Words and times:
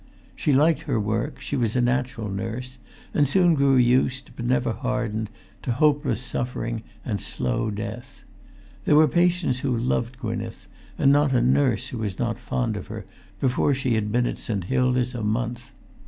She 0.35 0.51
liked 0.51 0.81
her 0.89 0.99
work; 0.99 1.39
she 1.39 1.55
was 1.55 1.75
a 1.75 1.79
natural 1.79 2.27
nurse, 2.27 2.79
and 3.13 3.29
soon 3.29 3.53
grew 3.53 3.75
used, 3.75 4.31
but 4.35 4.45
never 4.45 4.71
hardened, 4.73 5.29
to 5.61 5.73
hopeless 5.73 6.19
suffering 6.23 6.81
and 7.05 7.21
slow 7.21 7.69
death. 7.69 8.23
There 8.85 8.95
were 8.95 9.07
patients 9.07 9.59
who 9.59 9.77
loved 9.77 10.17
Gwynneth, 10.17 10.65
and 10.97 11.11
not 11.11 11.33
a 11.33 11.39
nurse 11.43 11.89
who 11.89 11.99
was 11.99 12.17
not 12.17 12.39
fond 12.39 12.77
of 12.77 12.87
her, 12.87 13.05
before 13.39 13.75
she 13.75 13.93
had 13.93 14.11
been 14.11 14.25
at 14.25 14.39
St. 14.39 14.63
Hilda's 14.63 15.13
a 15.13 15.21
month. 15.21 15.71